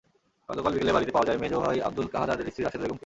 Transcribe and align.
গতকাল 0.49 0.71
বিকেলে 0.75 0.95
বাড়িতে 0.95 1.13
পাওয়া 1.15 1.27
যায় 1.27 1.39
মেজো 1.43 1.57
ভাই 1.63 1.77
আবদুল 1.87 2.07
কাহ্হারের 2.13 2.49
স্ত্রী 2.51 2.63
রাশেদা 2.63 2.81
বেগমকে। 2.83 2.99